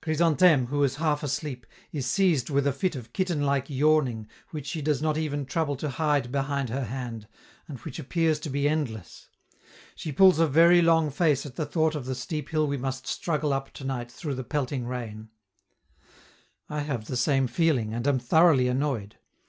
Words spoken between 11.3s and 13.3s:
at the thought of the steep hill we must